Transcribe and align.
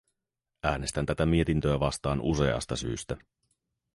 Äänestän 0.63 1.05
tätä 1.05 1.25
mietintöä 1.25 1.79
vastaan 1.79 2.21
useasta 2.21 2.75
syystä. 2.75 3.17